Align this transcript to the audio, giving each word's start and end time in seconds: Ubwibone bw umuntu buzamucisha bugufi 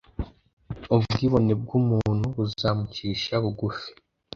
Ubwibone 0.95 1.53
bw 1.61 1.69
umuntu 1.79 2.25
buzamucisha 2.35 3.33
bugufi 3.43 3.89